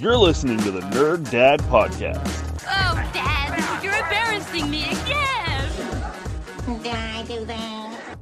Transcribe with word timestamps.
You're 0.00 0.18
listening 0.18 0.58
to 0.58 0.70
the 0.70 0.80
Nerd 0.80 1.30
Dad 1.30 1.58
Podcast. 1.60 2.20
Oh, 2.68 3.10
Dad, 3.14 3.82
you're 3.82 3.96
embarrassing 3.96 4.68
me 4.68 4.84
again. 4.84 6.82
Did 6.82 6.94
I 6.94 7.24
do 7.26 7.44
that? 7.46 8.18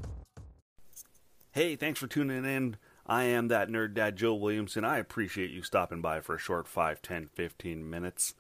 Hey, 1.51 1.75
thanks 1.75 1.99
for 1.99 2.07
tuning 2.07 2.45
in. 2.45 2.77
I 3.09 3.25
am 3.25 3.49
that 3.49 3.71
Nerd 3.71 3.95
Dad, 3.95 4.15
Joe 4.15 4.35
Williamson. 4.35 4.85
I 4.85 4.99
appreciate 4.99 5.51
you 5.51 5.65
stopping 5.65 6.01
by 6.01 6.21
for 6.21 6.37
a 6.37 6.39
short 6.39 6.69
5, 6.69 7.03
10, 7.03 7.31
15 7.35 7.91
minutes. 7.91 8.35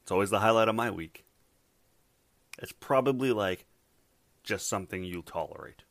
It's 0.00 0.10
always 0.10 0.30
the 0.30 0.40
highlight 0.40 0.68
of 0.68 0.74
my 0.74 0.90
week. 0.90 1.26
It's 2.62 2.72
probably 2.72 3.30
like 3.30 3.66
just 4.42 4.66
something 4.66 5.04
you 5.04 5.20
tolerate. 5.20 5.82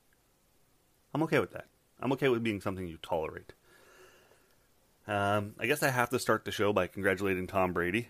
I'm 1.14 1.22
okay 1.22 1.38
with 1.38 1.52
that. 1.52 1.68
I'm 2.00 2.12
okay 2.14 2.30
with 2.30 2.44
being 2.44 2.62
something 2.62 2.88
you 2.88 2.98
tolerate. 2.98 3.54
Um, 5.10 5.56
I 5.58 5.66
guess 5.66 5.82
I 5.82 5.90
have 5.90 6.12
to 6.12 6.20
start 6.20 6.46
the 6.46 6.52
show 6.52 6.72
by 6.72 6.86
congratulating 6.86 7.48
Tom 7.48 7.74
Brady. 7.74 8.10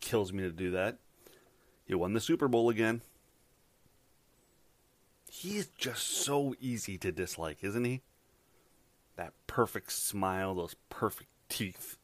Kills 0.00 0.32
me 0.32 0.42
to 0.42 0.50
do 0.50 0.70
that. 0.70 0.96
He 1.84 1.94
won 1.94 2.14
the 2.14 2.20
Super 2.20 2.48
Bowl 2.48 2.70
again. 2.70 3.02
He 5.30 5.58
is 5.58 5.68
just 5.76 6.08
so 6.08 6.54
easy 6.62 6.96
to 6.96 7.12
dislike, 7.12 7.58
isn't 7.60 7.84
he? 7.84 8.00
That 9.16 9.34
perfect 9.46 9.92
smile, 9.92 10.54
those 10.54 10.76
perfect 10.88 11.28
teeth. 11.50 11.98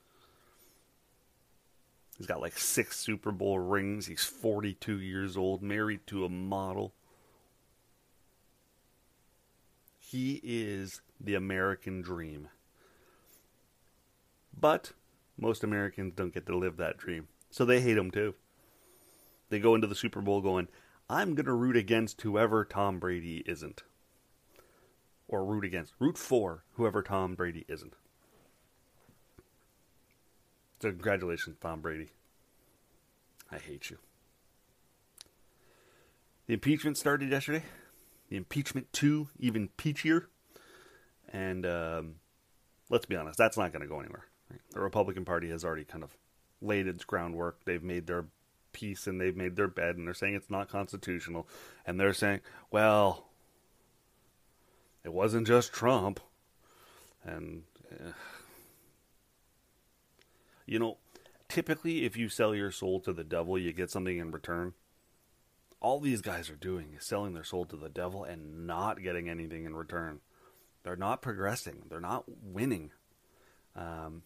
He's 2.19 2.27
got 2.27 2.43
like 2.43 2.59
six 2.59 2.99
Super 2.99 3.33
Bowl 3.33 3.59
rings. 3.59 4.05
He's 4.05 4.23
42 4.23 5.01
years 5.01 5.35
old, 5.35 5.63
married 5.63 6.07
to 6.09 6.27
a 6.27 6.29
model. 6.29 6.93
He 9.99 10.43
is 10.45 11.01
the 11.19 11.37
American 11.37 12.03
dream. 12.03 12.49
But 14.59 14.93
most 15.37 15.63
Americans 15.63 16.15
don't 16.15 16.35
get 16.35 16.47
to 16.47 16.57
live 16.57 16.77
that 16.77 16.99
dream. 16.99 17.29
So 17.51 17.65
they 17.65 17.81
hate 17.81 17.97
him 17.97 18.11
too. 18.11 18.35
They 19.51 19.59
go 19.59 19.75
into 19.75 19.87
the 19.87 19.95
Super 19.95 20.21
Bowl 20.21 20.41
going, 20.41 20.69
I'm 21.09 21.35
going 21.35 21.47
to 21.47 21.53
root 21.53 21.77
against 21.77 22.21
whoever 22.21 22.65
Tom 22.65 22.99
Brady 22.99 23.43
isn't. 23.47 23.83
Or 25.27 25.45
root 25.45 25.65
against, 25.65 25.95
root 25.99 26.19
for 26.19 26.65
whoever 26.75 27.03
Tom 27.03 27.35
Brady 27.35 27.65
isn't. 27.69 27.95
So 30.81 30.91
congratulations, 30.91 31.57
Tom 31.61 31.81
Brady. 31.81 32.09
I 33.51 33.59
hate 33.59 33.91
you. 33.91 33.99
The 36.47 36.55
impeachment 36.55 36.97
started 36.97 37.31
yesterday. 37.31 37.65
The 38.29 38.37
impeachment 38.37 38.93
2, 38.93 39.29
even 39.39 39.71
peachier. 39.79 40.27
And 41.31 41.67
um, 41.67 42.15
let's 42.91 43.07
be 43.07 43.17
honest, 43.17 43.39
that's 43.39 43.57
not 43.57 43.73
going 43.73 43.83
to 43.83 43.89
go 43.89 44.01
anywhere. 44.01 44.25
The 44.73 44.81
Republican 44.81 45.25
Party 45.25 45.51
has 45.51 45.65
already 45.65 45.85
kind 45.85 46.05
of 46.05 46.17
laid 46.61 46.87
its 46.87 47.05
groundwork. 47.05 47.65
They've 47.65 47.83
made 47.83 48.07
their 48.07 48.27
peace 48.73 49.07
and 49.07 49.21
they've 49.21 49.37
made 49.37 49.57
their 49.57 49.69
bed 49.69 49.97
and 49.97 50.07
they're 50.07 50.15
saying 50.15 50.35
it's 50.35 50.51
not 50.51 50.69
constitutional. 50.69 51.49
And 51.87 51.99
they're 51.99 52.15
saying, 52.15 52.41
well, 52.71 53.29
it 55.05 55.13
wasn't 55.13 55.47
just 55.47 55.73
Trump. 55.73 56.21
And, 57.25 57.63
uh, 57.93 58.13
you 60.67 60.79
know, 60.79 60.99
typically 61.49 62.05
if 62.05 62.17
you 62.17 62.29
sell 62.29 62.55
your 62.55 62.71
soul 62.71 63.01
to 63.01 63.13
the 63.13 63.25
devil, 63.25 63.59
you 63.59 63.73
get 63.73 63.91
something 63.91 64.19
in 64.19 64.31
return. 64.31 64.75
All 65.81 66.01
these 66.01 66.21
guys 66.21 66.51
are 66.51 66.57
doing 66.57 66.95
is 66.97 67.05
selling 67.05 67.35
their 67.35 67.45
soul 67.45 67.65
to 67.67 67.77
the 67.77 67.89
devil 67.89 68.25
and 68.25 68.67
not 68.67 69.03
getting 69.03 69.29
anything 69.29 69.65
in 69.65 69.77
return. 69.77 70.21
They're 70.83 70.97
not 70.97 71.23
progressing. 71.23 71.85
They're 71.89 72.01
not 72.01 72.25
winning. 72.43 72.91
Um, 73.77 74.23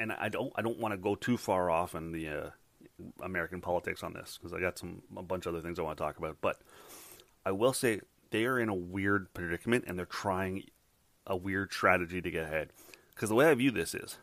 and 0.00 0.10
I 0.12 0.30
don't 0.30 0.52
I 0.56 0.62
don't 0.62 0.78
want 0.78 0.92
to 0.92 0.98
go 0.98 1.14
too 1.14 1.36
far 1.36 1.70
off 1.70 1.94
in 1.94 2.10
the 2.10 2.28
uh, 2.28 2.50
American 3.22 3.60
politics 3.60 4.02
on 4.02 4.14
this 4.14 4.38
because 4.38 4.54
I 4.54 4.58
got 4.58 4.78
some 4.78 5.02
a 5.16 5.22
bunch 5.22 5.46
of 5.46 5.54
other 5.54 5.62
things 5.62 5.78
I 5.78 5.82
want 5.82 5.98
to 5.98 6.02
talk 6.02 6.18
about. 6.18 6.38
But 6.40 6.58
I 7.44 7.52
will 7.52 7.74
say 7.74 8.00
they 8.30 8.46
are 8.46 8.58
in 8.58 8.70
a 8.70 8.74
weird 8.74 9.32
predicament 9.34 9.84
and 9.86 9.98
they're 9.98 10.06
trying 10.06 10.64
a 11.26 11.36
weird 11.36 11.72
strategy 11.72 12.20
to 12.22 12.30
get 12.30 12.44
ahead. 12.44 12.70
Because 13.14 13.28
the 13.28 13.34
way 13.34 13.46
I 13.46 13.54
view 13.54 13.70
this 13.70 13.94
is 13.94 14.16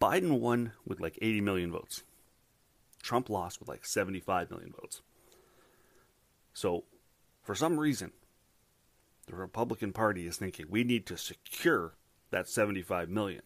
Biden 0.00 0.40
won 0.40 0.72
with 0.84 1.00
like 1.00 1.16
80 1.22 1.40
million 1.40 1.70
votes. 1.70 2.02
Trump 3.02 3.30
lost 3.30 3.60
with 3.60 3.68
like 3.68 3.86
75 3.86 4.50
million 4.50 4.72
votes. 4.72 5.00
So, 6.52 6.84
for 7.44 7.54
some 7.54 7.78
reason, 7.78 8.10
the 9.26 9.36
Republican 9.36 9.92
Party 9.92 10.26
is 10.26 10.38
thinking 10.38 10.66
we 10.68 10.82
need 10.82 11.06
to 11.06 11.16
secure 11.16 11.94
that 12.30 12.48
75 12.48 13.08
million. 13.08 13.42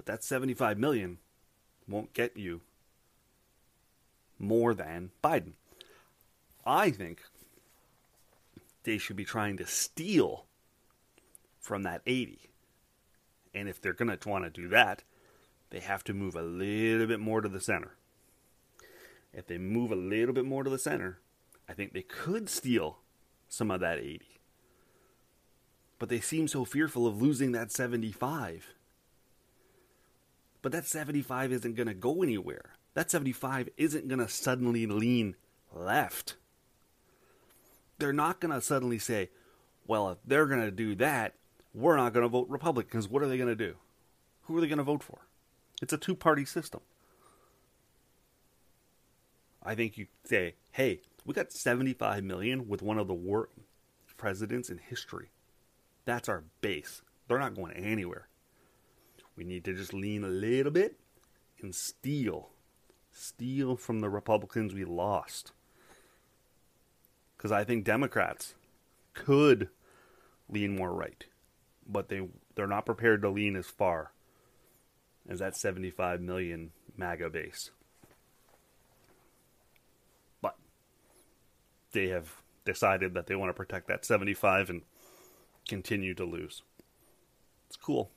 But 0.00 0.06
that 0.06 0.24
75 0.24 0.78
million 0.78 1.18
won't 1.86 2.14
get 2.14 2.34
you 2.34 2.62
more 4.38 4.72
than 4.72 5.10
Biden. 5.22 5.52
I 6.64 6.90
think 6.90 7.20
they 8.84 8.96
should 8.96 9.16
be 9.16 9.26
trying 9.26 9.58
to 9.58 9.66
steal 9.66 10.46
from 11.60 11.82
that 11.82 12.00
80. 12.06 12.48
And 13.54 13.68
if 13.68 13.78
they're 13.78 13.92
going 13.92 14.16
to 14.16 14.26
want 14.26 14.44
to 14.44 14.50
do 14.50 14.68
that, 14.68 15.02
they 15.68 15.80
have 15.80 16.02
to 16.04 16.14
move 16.14 16.34
a 16.34 16.40
little 16.40 17.06
bit 17.06 17.20
more 17.20 17.42
to 17.42 17.48
the 17.50 17.60
center. 17.60 17.96
If 19.34 19.48
they 19.48 19.58
move 19.58 19.92
a 19.92 19.96
little 19.96 20.32
bit 20.32 20.46
more 20.46 20.64
to 20.64 20.70
the 20.70 20.78
center, 20.78 21.18
I 21.68 21.74
think 21.74 21.92
they 21.92 22.00
could 22.00 22.48
steal 22.48 23.00
some 23.50 23.70
of 23.70 23.80
that 23.80 23.98
80. 23.98 24.22
But 25.98 26.08
they 26.08 26.20
seem 26.20 26.48
so 26.48 26.64
fearful 26.64 27.06
of 27.06 27.20
losing 27.20 27.52
that 27.52 27.70
75. 27.70 28.72
But 30.62 30.72
that 30.72 30.86
75 30.86 31.52
isn't 31.52 31.76
going 31.76 31.88
to 31.88 31.94
go 31.94 32.22
anywhere. 32.22 32.72
That 32.94 33.10
75 33.10 33.68
isn't 33.76 34.08
going 34.08 34.18
to 34.18 34.28
suddenly 34.28 34.86
lean 34.86 35.36
left. 35.72 36.36
They're 37.98 38.12
not 38.12 38.40
going 38.40 38.52
to 38.52 38.60
suddenly 38.60 38.98
say, 38.98 39.30
well, 39.86 40.10
if 40.10 40.18
they're 40.24 40.46
going 40.46 40.62
to 40.62 40.70
do 40.70 40.94
that, 40.96 41.34
we're 41.74 41.96
not 41.96 42.12
going 42.12 42.24
to 42.24 42.28
vote 42.28 42.48
Republican. 42.48 42.88
Because 42.90 43.08
what 43.08 43.22
are 43.22 43.28
they 43.28 43.36
going 43.36 43.48
to 43.48 43.56
do? 43.56 43.76
Who 44.42 44.56
are 44.56 44.60
they 44.60 44.66
going 44.66 44.78
to 44.78 44.84
vote 44.84 45.02
for? 45.02 45.20
It's 45.80 45.92
a 45.92 45.98
two 45.98 46.14
party 46.14 46.44
system. 46.44 46.80
I 49.62 49.74
think 49.74 49.98
you 49.98 50.06
say, 50.24 50.54
hey, 50.72 51.00
we 51.24 51.34
got 51.34 51.52
75 51.52 52.24
million 52.24 52.68
with 52.68 52.82
one 52.82 52.98
of 52.98 53.08
the 53.08 53.14
worst 53.14 53.52
presidents 54.16 54.70
in 54.70 54.78
history. 54.78 55.30
That's 56.04 56.28
our 56.28 56.44
base. 56.60 57.02
They're 57.28 57.38
not 57.38 57.54
going 57.54 57.72
anywhere. 57.72 58.26
We 59.40 59.46
need 59.46 59.64
to 59.64 59.72
just 59.72 59.94
lean 59.94 60.22
a 60.22 60.28
little 60.28 60.70
bit 60.70 61.00
and 61.62 61.74
steal. 61.74 62.50
Steal 63.10 63.74
from 63.74 64.00
the 64.00 64.10
Republicans 64.10 64.74
we 64.74 64.84
lost. 64.84 65.52
Because 67.38 67.50
I 67.50 67.64
think 67.64 67.86
Democrats 67.86 68.54
could 69.14 69.70
lean 70.50 70.76
more 70.76 70.92
right, 70.92 71.24
but 71.88 72.10
they 72.10 72.28
they're 72.54 72.66
not 72.66 72.84
prepared 72.84 73.22
to 73.22 73.30
lean 73.30 73.56
as 73.56 73.64
far 73.64 74.12
as 75.26 75.38
that 75.38 75.56
75 75.56 76.20
million 76.20 76.72
MAGA 76.98 77.30
base. 77.30 77.70
But 80.42 80.56
they 81.92 82.08
have 82.08 82.30
decided 82.66 83.14
that 83.14 83.26
they 83.26 83.36
want 83.36 83.48
to 83.48 83.54
protect 83.54 83.88
that 83.88 84.04
75 84.04 84.68
and 84.68 84.82
continue 85.66 86.12
to 86.12 86.26
lose. 86.26 86.60
It's 87.68 87.76
cool. 87.76 88.10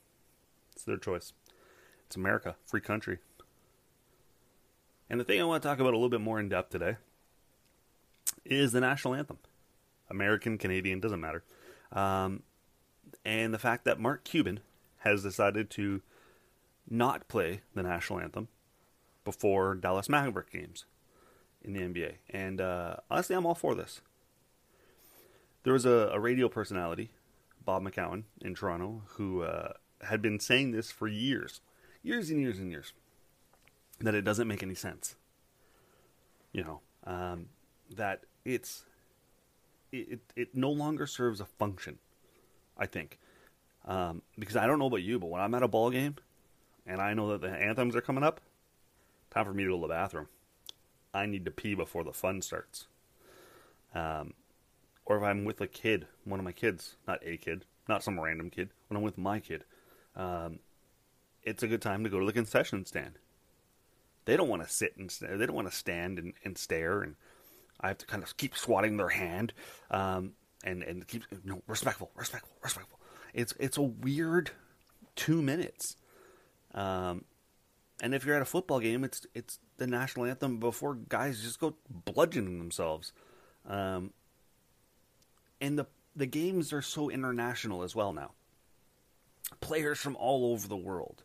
It's 0.73 0.83
their 0.83 0.97
choice. 0.97 1.33
It's 2.05 2.15
America, 2.15 2.55
free 2.65 2.81
country. 2.81 3.19
And 5.09 5.19
the 5.19 5.23
thing 5.23 5.39
I 5.39 5.43
want 5.43 5.61
to 5.63 5.69
talk 5.69 5.79
about 5.79 5.93
a 5.93 5.97
little 5.97 6.09
bit 6.09 6.21
more 6.21 6.39
in 6.39 6.49
depth 6.49 6.71
today 6.71 6.97
is 8.45 8.71
the 8.71 8.81
national 8.81 9.15
anthem. 9.15 9.37
American, 10.09 10.57
Canadian, 10.57 10.99
doesn't 10.99 11.21
matter. 11.21 11.43
Um, 11.91 12.43
and 13.23 13.53
the 13.53 13.59
fact 13.59 13.85
that 13.85 13.99
Mark 13.99 14.23
Cuban 14.23 14.59
has 14.99 15.23
decided 15.23 15.69
to 15.71 16.01
not 16.89 17.27
play 17.27 17.61
the 17.73 17.83
national 17.83 18.19
anthem 18.19 18.47
before 19.23 19.75
Dallas 19.75 20.09
Maverick 20.09 20.51
games 20.51 20.85
in 21.61 21.73
the 21.73 21.81
NBA. 21.81 22.15
And 22.29 22.59
uh, 22.59 22.97
honestly, 23.09 23.35
I'm 23.35 23.45
all 23.45 23.55
for 23.55 23.75
this. 23.75 24.01
there 25.63 25.73
was 25.73 25.85
a, 25.85 26.09
a 26.13 26.19
radio 26.19 26.49
personality, 26.49 27.11
Bob 27.63 27.83
McCown 27.83 28.23
in 28.41 28.55
Toronto, 28.55 29.03
who 29.15 29.43
uh, 29.43 29.73
had 30.05 30.21
been 30.21 30.39
saying 30.39 30.71
this 30.71 30.91
for 30.91 31.07
years, 31.07 31.61
years 32.01 32.29
and 32.29 32.39
years 32.39 32.59
and 32.59 32.71
years, 32.71 32.93
that 33.99 34.15
it 34.15 34.23
doesn't 34.23 34.47
make 34.47 34.63
any 34.63 34.75
sense. 34.75 35.15
You 36.51 36.63
know, 36.63 36.81
um, 37.05 37.47
that 37.95 38.25
it's 38.45 38.85
it, 39.91 40.09
it, 40.09 40.19
it 40.35 40.55
no 40.55 40.69
longer 40.69 41.07
serves 41.07 41.39
a 41.39 41.45
function. 41.45 41.99
I 42.77 42.85
think 42.85 43.19
um, 43.85 44.21
because 44.39 44.55
I 44.55 44.65
don't 44.65 44.79
know 44.79 44.87
about 44.87 45.03
you, 45.03 45.19
but 45.19 45.27
when 45.27 45.41
I'm 45.41 45.53
at 45.55 45.63
a 45.63 45.67
ball 45.67 45.89
game 45.89 46.15
and 46.85 47.01
I 47.01 47.13
know 47.13 47.29
that 47.31 47.41
the 47.41 47.49
anthems 47.49 47.95
are 47.95 48.01
coming 48.01 48.23
up, 48.23 48.41
time 49.31 49.45
for 49.45 49.53
me 49.53 49.63
to 49.63 49.69
go 49.69 49.75
to 49.75 49.81
the 49.81 49.87
bathroom. 49.87 50.27
I 51.13 51.25
need 51.25 51.45
to 51.45 51.51
pee 51.51 51.75
before 51.75 52.03
the 52.03 52.13
fun 52.13 52.41
starts. 52.41 52.87
Um, 53.93 54.33
or 55.05 55.17
if 55.17 55.23
I'm 55.23 55.45
with 55.45 55.61
a 55.61 55.67
kid, 55.67 56.07
one 56.23 56.39
of 56.39 56.45
my 56.45 56.51
kids, 56.51 56.95
not 57.07 57.19
a 57.23 57.37
kid, 57.37 57.65
not 57.87 58.03
some 58.03 58.19
random 58.19 58.49
kid, 58.49 58.69
when 58.87 58.97
I'm 58.97 59.03
with 59.03 59.17
my 59.17 59.39
kid, 59.39 59.65
um, 60.15 60.59
it's 61.43 61.63
a 61.63 61.67
good 61.67 61.81
time 61.81 62.03
to 62.03 62.09
go 62.09 62.19
to 62.19 62.25
the 62.25 62.33
concession 62.33 62.85
stand. 62.85 63.19
They 64.25 64.37
don't 64.37 64.47
want 64.47 64.63
to 64.63 64.69
sit 64.69 64.95
and 64.97 65.09
they 65.09 65.45
don't 65.45 65.55
want 65.55 65.69
to 65.69 65.75
stand 65.75 66.17
and, 66.17 66.33
and 66.43 66.57
stare, 66.57 67.01
and 67.01 67.15
I 67.81 67.89
have 67.89 67.97
to 67.99 68.05
kind 68.05 68.23
of 68.23 68.37
keep 68.37 68.55
swatting 68.55 68.97
their 68.97 69.09
hand, 69.09 69.53
um, 69.91 70.33
and 70.63 70.81
and 70.83 71.05
keep 71.07 71.23
you 71.31 71.39
know, 71.43 71.61
respectful, 71.67 72.09
respectful, 72.15 72.55
respectful. 72.63 72.99
It's 73.33 73.53
it's 73.59 73.77
a 73.77 73.81
weird 73.81 74.51
two 75.15 75.41
minutes. 75.41 75.97
Um, 76.73 77.25
and 78.01 78.15
if 78.15 78.25
you're 78.25 78.35
at 78.35 78.41
a 78.41 78.45
football 78.45 78.79
game, 78.79 79.03
it's 79.03 79.25
it's 79.33 79.59
the 79.77 79.87
national 79.87 80.25
anthem 80.25 80.57
before 80.57 80.95
guys 80.95 81.41
just 81.41 81.59
go 81.59 81.75
bludgeoning 81.89 82.59
themselves. 82.59 83.11
Um, 83.67 84.11
and 85.59 85.77
the 85.77 85.85
the 86.15 86.25
games 86.25 86.71
are 86.71 86.81
so 86.81 87.09
international 87.09 87.83
as 87.83 87.95
well 87.95 88.13
now. 88.13 88.31
Players 89.61 89.99
from 89.99 90.15
all 90.15 90.51
over 90.51 90.67
the 90.67 90.77
world. 90.77 91.23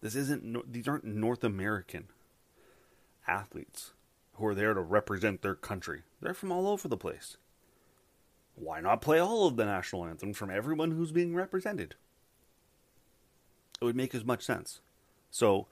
This 0.00 0.14
isn't 0.14 0.72
these 0.72 0.88
aren't 0.88 1.04
North 1.04 1.42
American 1.42 2.08
athletes 3.26 3.92
who 4.34 4.46
are 4.46 4.54
there 4.54 4.74
to 4.74 4.80
represent 4.80 5.42
their 5.42 5.54
country. 5.54 6.02
They're 6.20 6.34
from 6.34 6.52
all 6.52 6.68
over 6.68 6.88
the 6.88 6.96
place. 6.96 7.36
Why 8.54 8.80
not 8.80 9.02
play 9.02 9.18
all 9.18 9.46
of 9.46 9.56
the 9.56 9.64
national 9.64 10.06
anthem 10.06 10.32
from 10.32 10.50
everyone 10.50 10.92
who's 10.92 11.12
being 11.12 11.34
represented? 11.34 11.94
It 13.80 13.84
would 13.84 13.96
make 13.96 14.14
as 14.14 14.24
much 14.24 14.44
sense. 14.44 14.80
So, 15.30 15.66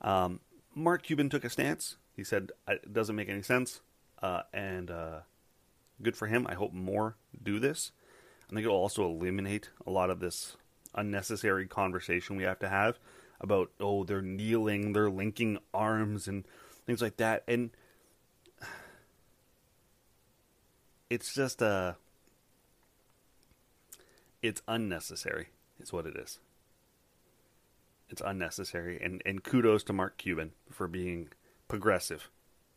um, 0.00 0.40
Mark 0.74 1.02
Cuban 1.02 1.28
took 1.28 1.44
a 1.44 1.50
stance. 1.50 1.96
He 2.16 2.24
said 2.24 2.52
it 2.68 2.92
doesn't 2.92 3.16
make 3.16 3.28
any 3.28 3.42
sense, 3.42 3.80
uh, 4.22 4.42
and 4.52 4.90
uh, 4.90 5.20
good 6.02 6.16
for 6.16 6.26
him. 6.26 6.46
I 6.46 6.54
hope 6.54 6.72
more 6.72 7.16
do 7.42 7.58
this. 7.58 7.92
I 8.50 8.54
think 8.54 8.64
it 8.64 8.68
will 8.68 8.76
also 8.76 9.04
eliminate 9.04 9.70
a 9.86 9.90
lot 9.90 10.10
of 10.10 10.20
this 10.20 10.56
unnecessary 10.94 11.66
conversation 11.66 12.36
we 12.36 12.44
have 12.44 12.58
to 12.58 12.68
have 12.68 12.98
about 13.40 13.70
oh 13.80 14.04
they're 14.04 14.22
kneeling, 14.22 14.92
they're 14.92 15.10
linking 15.10 15.58
arms 15.72 16.28
and 16.28 16.46
things 16.86 17.00
like 17.00 17.16
that, 17.16 17.42
and 17.48 17.70
it's 21.08 21.34
just 21.34 21.62
a 21.62 21.66
uh, 21.66 21.94
it's 24.42 24.62
unnecessary. 24.68 25.48
Is 25.80 25.92
what 25.92 26.06
it 26.06 26.16
is. 26.16 26.38
It's 28.10 28.22
unnecessary, 28.24 29.00
and 29.02 29.22
and 29.24 29.42
kudos 29.42 29.82
to 29.84 29.92
Mark 29.92 30.18
Cuban 30.18 30.52
for 30.70 30.86
being 30.86 31.28
progressive 31.68 32.28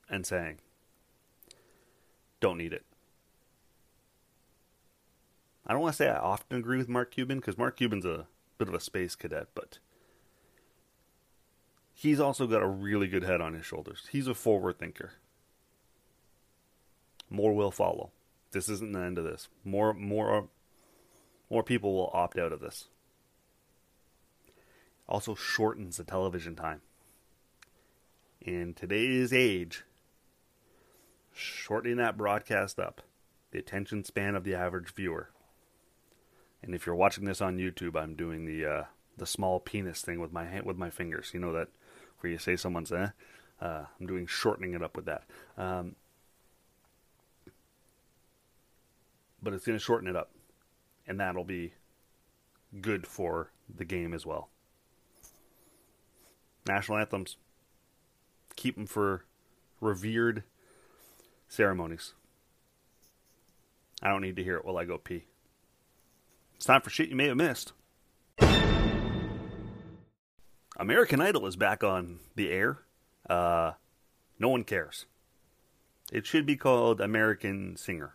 and 0.10 0.25
saying, 0.25 0.60
"Don't 2.39 2.57
need 2.57 2.74
it." 2.74 2.86
I 5.65 5.71
don't 5.71 5.81
want 5.81 5.94
to 5.94 5.98
say 5.98 6.10
I 6.10 6.18
often 6.18 6.57
agree 6.57 6.77
with 6.77 6.89
Mark 6.89 7.12
Cuban 7.12 7.39
because 7.39 7.57
Mark 7.57 7.77
Cuban's 7.77 8.06
a 8.06 8.27
bit 8.57 8.68
of 8.68 8.74
a 8.74 8.80
space 8.80 9.15
cadet, 9.15 9.48
but 9.56 9.80
he's 11.94 12.19
also 12.19 12.48
got 12.48 12.62
a 12.62 12.68
really 12.68 13.07
good 13.07 13.24
head 13.24 13.39
on 13.42 13.54
his 13.54 13.65
shoulders. 13.65 14.07
He's 14.12 14.27
a 14.27 14.33
forward 14.33 14.77
thinker. 14.77 15.13
More 17.30 17.54
will 17.54 17.71
follow. 17.71 18.12
This 18.51 18.69
isn't 18.69 18.92
the 18.92 19.00
end 19.00 19.18
of 19.18 19.24
this. 19.24 19.48
More, 19.63 19.94
more, 19.94 20.50
more 21.50 21.63
people 21.63 21.94
will 21.94 22.12
opt 22.13 22.38
out 22.38 22.51
of 22.51 22.60
this. 22.60 22.89
Also 25.07 25.33
shortens 25.33 25.98
the 25.98 26.04
television 26.04 26.56
time. 26.56 26.81
In 28.42 28.74
today's 28.74 29.31
age, 29.31 29.83
shortening 31.33 31.98
that 31.98 32.18
broadcast 32.18 32.77
up, 32.80 33.01
the 33.51 33.60
attention 33.60 34.04
span 34.04 34.36
of 34.36 34.44
the 34.44 34.54
average 34.54 34.94
viewer. 34.94 35.30
And 36.63 36.74
if 36.74 36.86
you're 36.86 36.95
watching 36.95 37.25
this 37.25 37.42
on 37.42 37.57
YouTube, 37.57 38.01
I'm 38.01 38.15
doing 38.15 38.45
the 38.45 38.65
uh, 38.65 38.83
the 39.18 39.25
small 39.25 39.60
penis 39.60 40.01
thing 40.01 40.19
with 40.19 40.31
my 40.31 40.45
hand, 40.45 40.65
with 40.65 40.77
my 40.77 40.89
fingers. 40.89 41.31
You 41.33 41.42
know 41.42 41.51
that 41.54 41.68
where 42.19 42.31
you 42.31 42.38
say 42.38 42.56
someone's 42.56 42.92
eh. 42.92 43.10
Uh, 43.62 43.86
I'm 44.00 44.07
doing 44.07 44.25
shortening 44.25 44.74
it 44.74 44.81
up 44.81 44.95
with 44.95 45.06
that. 45.06 45.24
Um, 45.57 45.95
but 49.42 49.54
it's 49.54 49.65
going 49.65 49.77
to 49.77 49.83
shorten 49.83 50.07
it 50.07 50.15
up, 50.15 50.31
and 51.06 51.19
that'll 51.19 51.44
be 51.44 51.74
good 52.81 53.06
for 53.06 53.51
the 53.74 53.86
game 53.86 54.13
as 54.13 54.25
well. 54.25 54.50
National 56.65 56.98
anthems. 56.98 57.36
Keep 58.56 58.75
them 58.75 58.88
for 58.88 59.25
revered 59.81 60.44
ceremonies. 61.50 62.13
I 64.01 64.10
don't 64.10 64.21
need 64.21 64.38
to 64.38 64.44
hear 64.44 64.57
it 64.57 64.65
while 64.65 64.77
I 64.77 64.86
go 64.86 64.98
pee. 64.98 65.25
It's 66.63 66.68
time 66.69 66.80
for 66.80 66.89
shit 66.89 67.10
you 67.10 67.18
may 67.18 67.27
have 67.27 67.36
missed. 67.36 67.74
American 70.77 71.19
Idol 71.19 71.45
is 71.45 71.57
back 71.57 71.83
on 71.83 72.21
the 72.38 72.50
air. 72.51 72.80
Uh, 73.30 73.74
no 74.39 74.48
one 74.48 74.63
cares. 74.63 75.06
It 76.10 76.25
should 76.25 76.45
be 76.45 76.56
called 76.56 77.01
American 77.01 77.75
Singer. 77.75 78.13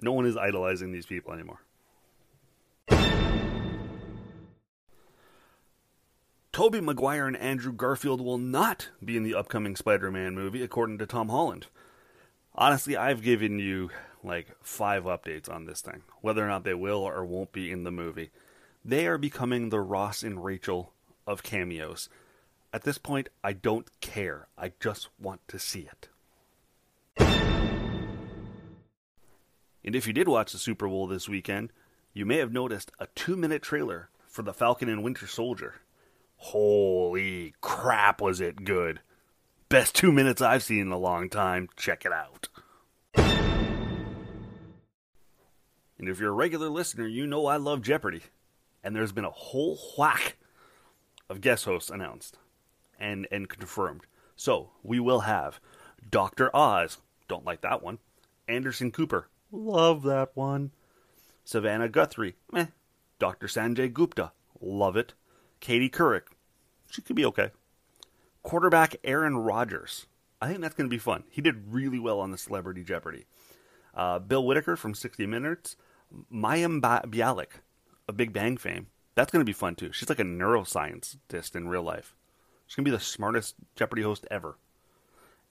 No 0.00 0.12
one 0.12 0.24
is 0.24 0.34
idolizing 0.34 0.92
these 0.92 1.04
people 1.04 1.34
anymore. 1.34 1.60
Tobey 6.52 6.80
Maguire 6.80 7.26
and 7.26 7.36
Andrew 7.36 7.74
Garfield 7.74 8.22
will 8.22 8.38
not 8.38 8.88
be 9.04 9.18
in 9.18 9.24
the 9.24 9.34
upcoming 9.34 9.76
Spider-Man 9.76 10.34
movie, 10.34 10.62
according 10.62 10.96
to 10.96 11.06
Tom 11.06 11.28
Holland. 11.28 11.66
Honestly, 12.54 12.96
I've 12.96 13.22
given 13.22 13.58
you 13.58 13.90
like 14.24 14.48
five 14.62 15.04
updates 15.04 15.50
on 15.50 15.66
this 15.66 15.80
thing, 15.80 16.02
whether 16.20 16.44
or 16.44 16.48
not 16.48 16.64
they 16.64 16.74
will 16.74 17.02
or 17.02 17.24
won't 17.24 17.52
be 17.52 17.70
in 17.70 17.84
the 17.84 17.90
movie. 17.90 18.30
They 18.84 19.06
are 19.06 19.18
becoming 19.18 19.68
the 19.68 19.80
Ross 19.80 20.22
and 20.22 20.44
Rachel 20.44 20.92
of 21.26 21.42
cameos. 21.42 22.08
At 22.72 22.82
this 22.82 22.98
point, 22.98 23.28
I 23.44 23.52
don't 23.52 23.88
care. 24.00 24.48
I 24.56 24.72
just 24.80 25.08
want 25.20 25.46
to 25.48 25.58
see 25.58 25.88
it. 25.88 26.08
And 29.84 29.96
if 29.96 30.06
you 30.06 30.12
did 30.12 30.28
watch 30.28 30.52
the 30.52 30.58
Super 30.58 30.88
Bowl 30.88 31.06
this 31.06 31.28
weekend, 31.28 31.72
you 32.12 32.24
may 32.24 32.38
have 32.38 32.52
noticed 32.52 32.92
a 32.98 33.08
two 33.14 33.36
minute 33.36 33.62
trailer 33.62 34.10
for 34.26 34.42
The 34.42 34.54
Falcon 34.54 34.88
and 34.88 35.02
Winter 35.02 35.26
Soldier. 35.26 35.74
Holy 36.36 37.54
crap, 37.60 38.20
was 38.20 38.40
it 38.40 38.64
good! 38.64 39.00
Best 39.68 39.94
two 39.94 40.12
minutes 40.12 40.42
I've 40.42 40.62
seen 40.62 40.80
in 40.80 40.92
a 40.92 40.98
long 40.98 41.28
time. 41.28 41.68
Check 41.76 42.04
it 42.04 42.12
out. 42.12 42.48
And 46.02 46.10
if 46.10 46.18
you're 46.18 46.30
a 46.30 46.32
regular 46.32 46.68
listener, 46.68 47.06
you 47.06 47.28
know 47.28 47.46
I 47.46 47.58
love 47.58 47.80
Jeopardy. 47.80 48.22
And 48.82 48.96
there's 48.96 49.12
been 49.12 49.24
a 49.24 49.30
whole 49.30 49.78
whack 49.96 50.36
of 51.30 51.40
guest 51.40 51.64
hosts 51.64 51.90
announced 51.90 52.38
and, 52.98 53.28
and 53.30 53.48
confirmed. 53.48 54.00
So 54.34 54.70
we 54.82 54.98
will 54.98 55.20
have 55.20 55.60
Dr. 56.10 56.50
Oz, 56.56 56.98
don't 57.28 57.44
like 57.44 57.60
that 57.60 57.84
one. 57.84 57.98
Anderson 58.48 58.90
Cooper, 58.90 59.28
love 59.52 60.02
that 60.02 60.30
one. 60.34 60.72
Savannah 61.44 61.88
Guthrie, 61.88 62.34
meh. 62.50 62.66
Dr. 63.20 63.46
Sanjay 63.46 63.92
Gupta, 63.92 64.32
love 64.60 64.96
it. 64.96 65.12
Katie 65.60 65.88
Couric, 65.88 66.22
she 66.90 67.00
could 67.00 67.14
be 67.14 67.26
okay. 67.26 67.52
Quarterback 68.42 68.96
Aaron 69.04 69.36
Rodgers, 69.36 70.06
I 70.40 70.48
think 70.48 70.62
that's 70.62 70.74
going 70.74 70.90
to 70.90 70.94
be 70.94 70.98
fun. 70.98 71.22
He 71.30 71.40
did 71.40 71.72
really 71.72 72.00
well 72.00 72.18
on 72.18 72.32
the 72.32 72.38
Celebrity 72.38 72.82
Jeopardy. 72.82 73.26
Uh, 73.94 74.18
Bill 74.18 74.44
Whitaker 74.44 74.74
from 74.74 74.94
60 74.96 75.26
Minutes, 75.26 75.76
Mayim 76.32 76.80
Bialik 76.80 77.60
of 78.08 78.16
Big 78.16 78.32
Bang 78.32 78.56
fame. 78.56 78.88
That's 79.14 79.30
going 79.30 79.40
to 79.40 79.48
be 79.48 79.52
fun 79.52 79.74
too. 79.74 79.92
She's 79.92 80.08
like 80.08 80.20
a 80.20 80.24
neuroscientist 80.24 81.54
in 81.54 81.68
real 81.68 81.82
life. 81.82 82.14
She's 82.66 82.76
going 82.76 82.84
to 82.84 82.90
be 82.90 82.96
the 82.96 83.02
smartest 83.02 83.56
Jeopardy 83.76 84.02
host 84.02 84.26
ever. 84.30 84.56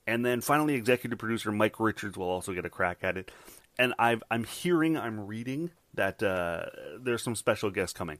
And 0.06 0.24
then 0.24 0.40
finally, 0.40 0.74
executive 0.74 1.18
producer 1.18 1.52
Mike 1.52 1.78
Richards 1.78 2.16
will 2.16 2.28
also 2.28 2.52
get 2.52 2.64
a 2.64 2.70
crack 2.70 2.98
at 3.02 3.16
it. 3.16 3.30
And 3.78 3.94
i 3.98 4.18
am 4.30 4.44
hearing, 4.44 4.96
I'm 4.96 5.26
reading 5.26 5.70
that 5.94 6.22
uh, 6.22 6.66
there's 6.98 7.22
some 7.22 7.36
special 7.36 7.70
guests 7.70 7.96
coming. 7.96 8.18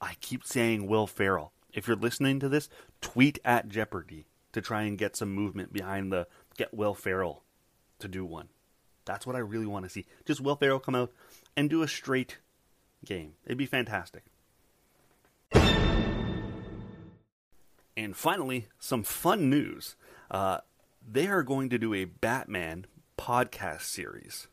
I 0.00 0.14
keep 0.20 0.44
saying 0.44 0.86
Will 0.86 1.06
Ferrell. 1.06 1.52
If 1.72 1.86
you're 1.86 1.96
listening 1.96 2.40
to 2.40 2.48
this, 2.48 2.68
tweet 3.00 3.38
at 3.44 3.68
Jeopardy 3.68 4.26
to 4.52 4.60
try 4.60 4.82
and 4.82 4.98
get 4.98 5.16
some 5.16 5.34
movement 5.34 5.72
behind 5.72 6.12
the 6.12 6.26
get 6.56 6.72
Will 6.74 6.94
Ferrell 6.94 7.42
to 7.98 8.08
do 8.08 8.24
one. 8.24 8.48
That's 9.06 9.26
what 9.26 9.36
I 9.36 9.38
really 9.38 9.66
want 9.66 9.86
to 9.86 9.88
see. 9.88 10.04
Just 10.26 10.42
Will 10.42 10.56
Ferrell 10.56 10.78
come 10.78 10.94
out 10.94 11.12
and 11.56 11.70
do 11.70 11.82
a 11.82 11.88
straight 11.88 12.38
game. 13.04 13.32
It'd 13.46 13.56
be 13.56 13.64
fantastic. 13.64 14.24
And 17.96 18.14
finally, 18.14 18.68
some 18.78 19.02
fun 19.02 19.48
news. 19.48 19.96
Uh, 20.30 20.58
they 21.08 21.28
are 21.28 21.42
going 21.42 21.70
to 21.70 21.78
do 21.78 21.94
a 21.94 22.04
Batman 22.04 22.86
podcast 23.16 23.82
series. 23.82 24.48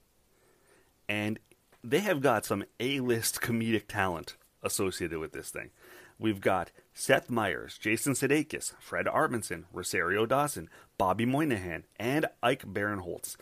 And 1.09 1.39
they 1.83 1.99
have 1.99 2.21
got 2.21 2.45
some 2.45 2.63
A 2.79 3.01
list 3.01 3.41
comedic 3.41 3.87
talent 3.89 4.37
associated 4.61 5.19
with 5.19 5.33
this 5.33 5.49
thing. 5.49 5.71
We've 6.17 6.39
got 6.39 6.71
Seth 6.93 7.29
Meyers, 7.29 7.77
Jason 7.77 8.13
Sudeikis, 8.13 8.73
Fred 8.79 9.07
Armisen, 9.07 9.65
Rosario 9.73 10.25
Dawson, 10.25 10.69
Bobby 10.97 11.25
Moynihan, 11.25 11.83
and 11.99 12.27
Ike 12.41 12.63
Barinholtz. 12.63 13.35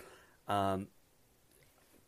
Um, 0.47 0.87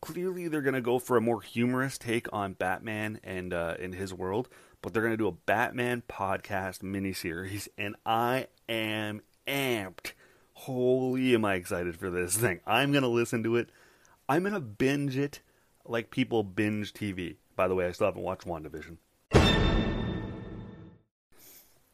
clearly, 0.04 0.48
they're 0.48 0.60
going 0.60 0.74
to 0.74 0.82
go 0.82 0.98
for 0.98 1.16
a 1.16 1.20
more 1.22 1.40
humorous 1.40 1.96
take 1.96 2.30
on 2.30 2.52
Batman 2.52 3.20
and 3.24 3.54
uh, 3.54 3.78
his 3.78 4.12
world, 4.12 4.50
but 4.82 4.92
they're 4.92 5.02
going 5.02 5.14
to 5.14 5.16
do 5.16 5.26
a 5.26 5.32
Batman 5.32 6.02
podcast 6.06 6.80
miniseries, 6.80 7.68
and 7.78 7.96
I 8.04 8.48
am 8.68 9.22
amped. 9.48 10.12
Holy, 10.52 11.34
am 11.34 11.46
I 11.46 11.54
excited 11.54 11.96
for 11.96 12.10
this 12.10 12.36
thing! 12.36 12.60
I'm 12.66 12.92
going 12.92 13.02
to 13.02 13.08
listen 13.08 13.42
to 13.44 13.56
it. 13.56 13.70
I'm 14.28 14.42
going 14.42 14.52
to 14.52 14.60
binge 14.60 15.16
it 15.16 15.40
like 15.86 16.10
people 16.10 16.42
binge 16.42 16.92
TV. 16.92 17.36
By 17.56 17.66
the 17.66 17.74
way, 17.74 17.86
I 17.86 17.92
still 17.92 18.08
haven't 18.08 18.22
watched 18.22 18.46
WandaVision. 18.46 18.98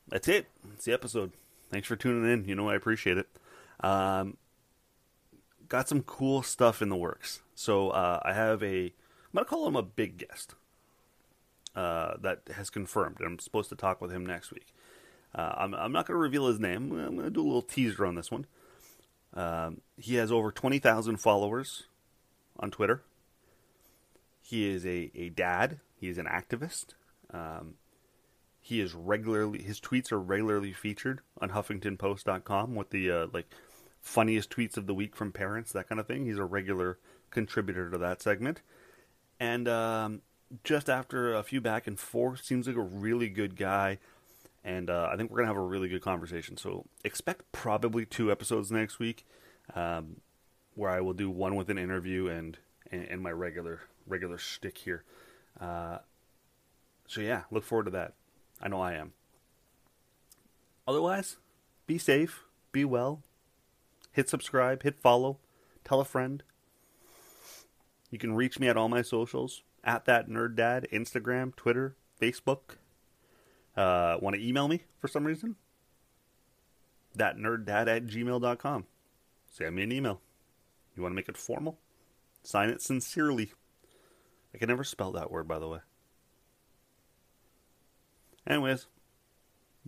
That's 0.08 0.26
it. 0.26 0.46
It's 0.74 0.84
the 0.84 0.92
episode. 0.92 1.30
Thanks 1.70 1.86
for 1.86 1.94
tuning 1.94 2.28
in. 2.28 2.48
You 2.48 2.56
know 2.56 2.68
I 2.68 2.74
appreciate 2.74 3.18
it. 3.18 3.28
Um, 3.78 4.36
got 5.68 5.88
some 5.88 6.02
cool 6.02 6.42
stuff 6.42 6.82
in 6.82 6.88
the 6.88 6.96
works. 6.96 7.40
So 7.60 7.90
uh, 7.90 8.20
I 8.22 8.32
have 8.32 8.62
a. 8.62 8.86
I'm 8.86 9.34
gonna 9.34 9.44
call 9.44 9.68
him 9.68 9.76
a 9.76 9.82
big 9.82 10.16
guest. 10.16 10.54
Uh, 11.76 12.14
that 12.22 12.40
has 12.56 12.70
confirmed. 12.70 13.18
I'm 13.20 13.38
supposed 13.38 13.68
to 13.68 13.76
talk 13.76 14.00
with 14.00 14.10
him 14.10 14.24
next 14.24 14.50
week. 14.50 14.74
Uh, 15.34 15.52
I'm, 15.58 15.74
I'm, 15.74 15.92
not 15.92 16.06
going 16.06 16.16
to 16.16 16.20
reveal 16.20 16.48
his 16.48 16.58
name. 16.58 16.90
I'm 16.90 17.14
going 17.14 17.22
to 17.22 17.30
do 17.30 17.42
a 17.42 17.46
little 17.46 17.62
teaser 17.62 18.04
on 18.04 18.16
this 18.16 18.28
one. 18.28 18.46
Um, 19.34 19.80
he 19.96 20.16
has 20.16 20.32
over 20.32 20.50
20,000 20.50 21.18
followers 21.18 21.84
on 22.58 22.72
Twitter. 22.72 23.02
He 24.42 24.68
is 24.68 24.84
a, 24.84 25.12
a 25.14 25.28
dad. 25.28 25.78
He 25.94 26.08
is 26.08 26.18
an 26.18 26.26
activist. 26.26 26.94
Um, 27.32 27.74
he 28.60 28.80
is 28.80 28.92
regularly 28.92 29.62
his 29.62 29.80
tweets 29.80 30.10
are 30.10 30.18
regularly 30.18 30.72
featured 30.72 31.20
on 31.40 31.50
HuffingtonPost.com 31.50 32.74
with 32.74 32.90
the 32.90 33.10
uh, 33.12 33.26
like 33.32 33.46
funniest 34.00 34.50
tweets 34.50 34.76
of 34.76 34.88
the 34.88 34.94
week 34.94 35.14
from 35.14 35.30
parents, 35.30 35.70
that 35.72 35.88
kind 35.88 36.00
of 36.00 36.08
thing. 36.08 36.26
He's 36.26 36.38
a 36.38 36.44
regular 36.44 36.98
contributor 37.30 37.90
to 37.90 37.98
that 37.98 38.22
segment, 38.22 38.62
and 39.38 39.68
um, 39.68 40.22
just 40.64 40.88
after 40.88 41.34
a 41.34 41.42
few 41.42 41.60
back 41.60 41.86
and 41.86 41.98
forth, 41.98 42.44
seems 42.44 42.66
like 42.66 42.76
a 42.76 42.80
really 42.80 43.28
good 43.28 43.56
guy. 43.56 43.98
And 44.62 44.90
uh, 44.90 45.08
I 45.10 45.16
think 45.16 45.30
we're 45.30 45.38
gonna 45.38 45.48
have 45.48 45.56
a 45.56 45.60
really 45.62 45.88
good 45.88 46.02
conversation. 46.02 46.56
So 46.56 46.84
expect 47.04 47.50
probably 47.52 48.04
two 48.04 48.30
episodes 48.30 48.70
next 48.70 48.98
week, 48.98 49.24
um, 49.74 50.20
where 50.74 50.90
I 50.90 51.00
will 51.00 51.14
do 51.14 51.30
one 51.30 51.56
with 51.56 51.70
an 51.70 51.78
interview 51.78 52.26
and 52.28 52.58
and, 52.92 53.04
and 53.04 53.22
my 53.22 53.32
regular 53.32 53.80
regular 54.06 54.36
shtick 54.36 54.78
here. 54.78 55.04
Uh, 55.58 55.98
so 57.06 57.20
yeah, 57.20 57.42
look 57.50 57.64
forward 57.64 57.84
to 57.84 57.90
that. 57.92 58.14
I 58.60 58.68
know 58.68 58.80
I 58.80 58.94
am. 58.94 59.12
Otherwise, 60.86 61.36
be 61.86 61.98
safe, 61.98 62.44
be 62.72 62.84
well, 62.84 63.22
hit 64.12 64.28
subscribe, 64.28 64.82
hit 64.82 65.00
follow, 65.00 65.38
tell 65.84 66.00
a 66.00 66.04
friend. 66.04 66.42
You 68.10 68.18
can 68.18 68.34
reach 68.34 68.58
me 68.58 68.68
at 68.68 68.76
all 68.76 68.88
my 68.88 69.02
socials 69.02 69.62
at 69.84 70.04
that 70.04 70.28
nerd 70.28 70.56
dad, 70.56 70.86
Instagram, 70.92 71.54
Twitter, 71.54 71.96
Facebook. 72.20 72.76
Uh, 73.76 74.16
Want 74.20 74.34
to 74.36 74.46
email 74.46 74.68
me 74.68 74.82
for 74.98 75.08
some 75.08 75.24
reason? 75.24 75.56
That 77.14 77.36
nerd 77.36 77.64
dad 77.64 77.88
at 77.88 78.06
gmail.com. 78.06 78.86
Send 79.50 79.74
me 79.76 79.82
an 79.82 79.92
email. 79.92 80.20
You 80.96 81.02
want 81.02 81.12
to 81.12 81.16
make 81.16 81.28
it 81.28 81.36
formal? 81.36 81.78
Sign 82.42 82.68
it 82.68 82.82
sincerely. 82.82 83.52
I 84.54 84.58
can 84.58 84.68
never 84.68 84.84
spell 84.84 85.12
that 85.12 85.30
word, 85.30 85.46
by 85.46 85.58
the 85.58 85.68
way. 85.68 85.78
Anyways, 88.46 88.86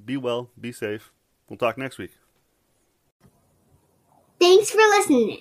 be 0.05 0.17
well, 0.17 0.51
be 0.61 0.73
safe. 0.73 1.13
We'll 1.49 1.57
talk 1.57 1.77
next 1.77 1.99
week. 1.99 2.13
Thanks 4.39 4.71
for 4.71 4.79
listening. 4.79 5.41